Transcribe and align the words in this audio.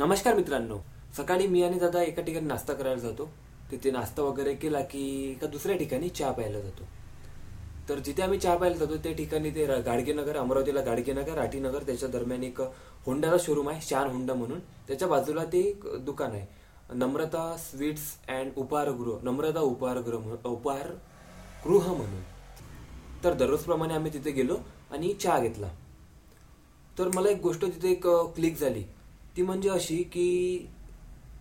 नमस्कार 0.00 0.34
मित्रांनो. 0.34 0.76
सकाळी 1.16 1.46
मी 1.46 1.62
आणि 1.62 1.78
दादा 1.78 2.02
एका 2.02 2.22
ठिकाणी 2.22 2.46
नाश्ता 2.46 2.74
करायला 2.74 3.00
जातो. 3.00 3.24
तिथे 3.70 3.90
नाश्ता 3.90 4.22
वगैरे 4.22 4.52
केला 4.56 4.80
की 4.90 5.00
एका 5.30 5.46
दुसऱ्या 5.46 5.76
ठिकाणी 5.76 6.08
चहा 6.08 6.30
प्यायला 6.32 6.60
जातो. 6.60 6.84
तर 7.88 7.98
जिथे 7.98 8.22
आम्ही 8.22 8.38
चहा 8.38 8.56
प्यायला 8.56 8.76
जातो 8.76 8.96
त्या 8.96 9.12
ठिकाणी 9.12 9.50
ते 9.54 9.66
गाडगेनगर 9.66 10.36
अमरावतीला 10.36 10.80
गाडगेनगर 10.80 11.38
आटीनगर 11.38 11.82
त्याच्या 11.86 12.08
दरम्यान 12.08 12.44
एक 12.44 12.60
होंडाचा 13.06 13.36
शोरूम 13.44 13.68
आहे 13.68 13.80
शान 13.88 14.10
होंडा 14.10 14.34
म्हणून. 14.34 14.60
त्याच्या 14.88 15.08
बाजूला 15.08 15.44
ते 15.44 15.58
एक 15.60 15.84
दुकान 16.04 16.32
आहे. 16.32 16.46
नम्रता 16.94 17.56
स्वीट्स 17.58 18.04
अँड 18.28 18.52
उपहारगृह 18.56 19.18
नम्रता 19.22 19.60
उपहारगृह 19.60 20.18
म्हणून 20.18 20.46
उपहारगृह 20.50 21.92
म्हणून. 21.92 22.22
तर 23.24 23.34
दररोजप्रमाणे 23.34 23.94
आम्ही 23.94 24.12
तिथे 24.14 24.30
गेलो 24.30 24.56
आणि 24.90 25.12
चहा 25.14 25.38
घेतला. 25.40 25.68
तर 26.98 27.10
मला 27.14 27.28
एक 27.28 27.40
गोष्ट 27.42 27.64
तिथे 27.64 27.90
एक 27.90 28.06
क्लिक 28.06 28.58
झाली. 28.58 28.84
ती 29.36 29.42
म्हणजे 29.42 29.68
अशी 29.68 30.02
की 30.02 30.66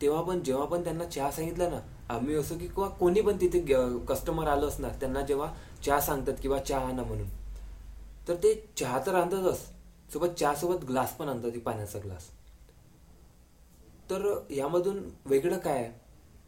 तेव्हा 0.01 0.21
पण 0.21 0.43
जेव्हा 0.43 0.65
पण 0.65 0.83
त्यांना 0.83 1.05
चहा 1.05 1.32
सांगितला 1.32 1.69
ना 1.69 1.79
आम्ही 2.14 2.36
असो 2.36 2.57
की 2.57 2.68
किंवा 2.68 2.87
कोणी 2.89 3.21
पण 3.21 3.37
तिथे 3.41 3.59
कस्टमर 4.07 4.47
आलं 4.47 4.68
असणार 4.68 4.91
त्यांना 4.91 5.21
जेव्हा 5.21 5.54
चहा 5.86 6.00
सांगतात 6.01 6.33
किंवा 6.41 6.59
चहा 6.59 6.87
आणा 6.87 7.04
म्हणून 7.04 7.28
तर 8.28 8.36
ते 8.36 8.54
चहा 8.78 9.00
तर 9.05 9.15
आणतातच 9.15 9.59
सोबत 10.14 10.29
चहासोबत 10.29 10.86
ग्लास 10.86 11.15
पण 11.15 11.29
आणतात 11.29 11.59
पाण्याचा 11.59 12.00
ग्लास 12.00 12.29
तर 14.09 14.45
यामधून 14.50 15.00
वेगळं 15.25 15.57
काय? 15.57 15.78
आहे 15.78 15.92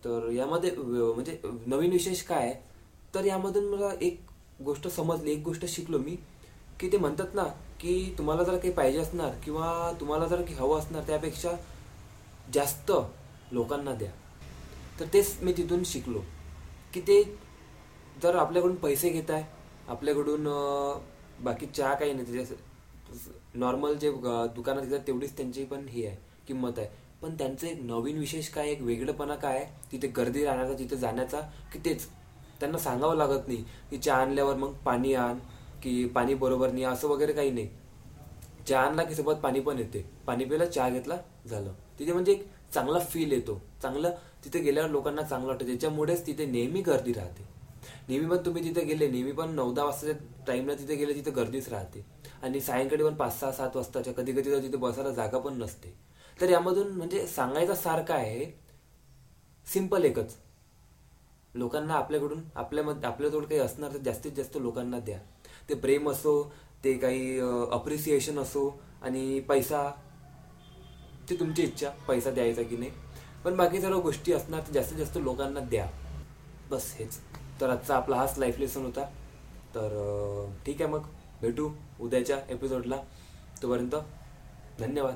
तर 0.06 0.30
यामध्ये 0.32 0.72
म्हणजे 0.72 1.38
नवीन 1.66 1.92
विशेष 1.92 2.22
काय? 2.24 2.40
आहे 2.40 2.54
तर 3.16 3.26
यामधून 3.26 3.64
मला 3.66 3.92
एक 4.02 4.20
गोष्ट 4.64 4.88
समजली 4.88 5.32
एक 5.32 5.44
गोष्ट 5.44 5.66
शिकलो 5.66 5.98
मी 5.98 6.16
की 6.82 6.92
ते 6.92 6.98
म्हणतात 6.98 7.36
ना 7.36 7.44
की 7.80 8.14
तुम्हाला 8.18 8.44
जर 8.44 8.58
काही 8.58 8.72
पाहिजे 8.74 9.00
असणार 9.00 9.32
किंवा 9.44 9.92
तुम्हाला 10.00 10.28
जर 10.28 10.42
काही 10.42 10.56
हवं 10.56 10.80
असणार 10.80 11.04
त्यापेक्षा 11.08 11.52
जास्त 12.54 12.92
लोकांना 13.52 13.94
द्या. 13.94 14.10
तर 15.00 15.06
तेच 15.14 15.38
मी 15.42 15.54
तिथून 15.54 15.84
शिकलो 15.86 16.20
की 16.94 17.02
ते 17.02 17.22
जर 18.24 18.36
आपल्याकडून 18.36 18.76
पैसे 18.76 19.10
घेत 19.10 19.32
आहे 19.32 19.44
आपल्याकडून 19.90 20.48
बाकी 21.44 21.66
चहा 21.68 21.94
काही 21.94 22.14
नाही 22.14 22.34
त्याच्या 22.34 22.58
नॉर्मल 23.56 23.94
जे 23.94 24.12
दुकानात 24.56 24.82
घेतात 24.82 25.08
तेवढीच 25.08 25.36
त्यांची 25.38 25.64
पण 25.66 25.88
हे 25.90 26.06
आहे 26.08 26.18
किंमत 26.48 26.80
आहे. 26.80 26.88
पण 27.22 27.36
त्यांचं 27.38 27.68
एक 27.68 27.82
नवीन 27.82 28.18
विशेष 28.18 28.50
काय 28.50 28.70
एक 28.70 28.82
वेगळंपणा 28.82 29.36
काय 29.36 29.58
आहे 29.58 29.92
तिथे 29.92 30.08
गर्दी 30.08 30.44
राहण्याचा 30.46 30.78
तिथे 30.80 30.98
जाण्याचा 30.98 31.40
की 31.74 31.80
तेच. 31.86 32.08
त्यांना 32.60 32.78
सांगावं 32.78 33.16
लागत 33.16 33.48
नाही 33.48 33.64
की 33.90 33.98
चहा 33.98 34.18
आणल्यावर 34.18 34.56
मग 34.56 34.74
पाणी 34.86 35.14
आण 35.14 35.40
की 35.84 36.06
पाणी 36.06 36.34
बरोबर 36.34 36.72
नाही 36.72 36.84
असं 36.84 37.08
वगैरे 37.08 37.34
काही 37.34 37.52
नाही. 37.52 37.70
चहा 38.68 38.82
आणला 38.82 39.04
की 39.04 39.16
सोबत 39.16 39.36
पाणी 39.36 39.60
पण 39.60 39.80
येते. 39.80 40.06
पाणी 40.28 40.46
प्यायला 40.46 40.66
चहा 40.66 40.90
घेतला 40.90 41.18
झालं. 41.48 41.74
तिथे 42.00 42.14
म्हणजे 42.14 42.32
एक 42.32 42.46
चांगला 42.74 43.00
फील 43.00 43.32
येतो. 43.32 43.62
चांगलं 43.82 44.12
तिथे 44.46 44.60
गेल्यावर 44.60 44.90
लोकांना 44.90 45.22
चांगलं 45.22 45.48
वाटतं. 45.48 45.66
त्याच्यामुळेच 45.66 46.28
तिथे 46.28 46.46
नेहमी 46.46 46.82
गर्दी 46.82 47.14
राहते. 47.14 47.48
नेहमी 48.10 48.30
पण 48.30 48.46
तुम्ही 48.46 48.64
तिथे 48.64 48.86
गेले 48.86 49.08
नेहमी 49.08 49.32
पण 49.32 49.50
नऊ 49.50 49.74
दहा 49.74 49.86
वाजताच्या 49.86 50.44
टाइमला 50.48 50.74
तिथे 50.74 50.96
गेले 50.96 51.14
तिथे 51.14 51.32
गर्दीच 51.32 51.70
राहते. 51.70 52.06
आणि 52.44 52.62
सायंकाळी 52.62 53.04
पण 53.04 53.14
पाच 53.14 53.40
सहा 53.40 53.52
सात 53.52 53.76
वाजताच्या 53.76 54.14
कधी 54.14 54.32
कधी 54.32 54.52
तर 54.52 54.62
तिथे 54.62 54.78
बसायला 54.78 55.12
जागा 55.12 55.38
पण 55.38 55.54
नसते. 55.54 55.94
तर 56.42 56.50
यामधून 56.50 56.88
म्हणजे 56.88 57.28
सांगायचा 57.28 57.76
सारखं 57.76 58.14
आहे? 58.14 58.46
सिंपल 59.68 60.06
एकच. 60.06 60.36
लोकांना 61.56 61.94
आपल्याकडून 61.94 62.42
आपल्यामध्ये 62.56 63.08
आपल्याजवळ 63.08 63.46
काही 63.46 63.60
असणार 63.60 63.94
तर 63.94 63.98
जास्तीत 63.98 64.32
जास्त 64.32 64.58
लोकांना 64.58 65.00
द्या. 65.00 65.20
ते 65.72 65.76
प्रेम 65.76 66.10
असो 66.10 66.34
ते 66.84 66.94
काही 66.94 67.40
अप्रिसिएशन 67.72 68.40
असो 68.40 68.68
आणि 69.02 69.40
पैसा 69.40 69.90
ते 71.30 71.36
तुमची 71.36 71.64
इच्छा 71.64 71.90
पैसा 72.08 72.32
द्यायचा 72.32 72.64
की 72.64 72.78
नाही. 72.78 72.92
पण 73.44 73.56
बाकी 73.56 73.82
सर्व 73.82 74.00
गोष्टी 74.00 74.34
असणार 74.34 74.62
तर 74.68 74.74
जास्तीत 74.74 74.98
जास्त 74.98 75.18
लोकांना 75.18 75.60
द्या. 75.60 75.88
बस 76.72 76.96
हेच. 77.00 77.18
तर 77.62 77.70
आजचा 77.70 77.96
आपला 77.96 78.16
हाच 78.16 78.38
लाईफ 78.40 78.60
लेसन 78.60 78.86
होता. 78.86 79.06
तर 79.76 79.90
ठीक 80.66 80.82
आहे 80.82 80.92
मग. 80.92 81.04
भेटू 81.42 81.70
उद्याच्या 82.02 82.38
एपिसोडला 82.50 82.98
तोपर्यंत 83.62 83.96
धन्यवाद. 84.80 85.16